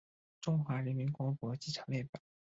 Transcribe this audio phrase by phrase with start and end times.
[0.41, 2.19] 中华人民共和国机场列表